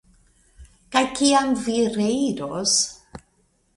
Kaj 0.95 1.03
kiam 1.19 1.53
vi 1.67 1.75
reiros? 1.99 2.77